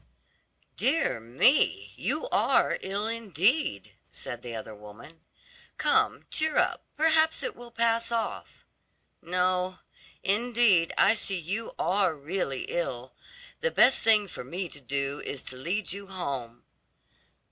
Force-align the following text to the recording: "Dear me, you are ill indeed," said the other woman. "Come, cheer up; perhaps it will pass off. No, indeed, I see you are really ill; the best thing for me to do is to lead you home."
"Dear 0.77 1.19
me, 1.19 1.93
you 1.95 2.27
are 2.29 2.79
ill 2.81 3.05
indeed," 3.05 3.91
said 4.11 4.41
the 4.41 4.55
other 4.55 4.73
woman. 4.73 5.19
"Come, 5.77 6.25
cheer 6.31 6.57
up; 6.57 6.83
perhaps 6.97 7.43
it 7.43 7.55
will 7.55 7.69
pass 7.69 8.11
off. 8.11 8.65
No, 9.21 9.77
indeed, 10.23 10.91
I 10.97 11.13
see 11.13 11.37
you 11.37 11.75
are 11.77 12.15
really 12.15 12.61
ill; 12.63 13.13
the 13.59 13.69
best 13.69 13.99
thing 13.99 14.27
for 14.27 14.43
me 14.43 14.67
to 14.69 14.81
do 14.81 15.21
is 15.23 15.43
to 15.43 15.55
lead 15.55 15.91
you 15.93 16.07
home." 16.07 16.63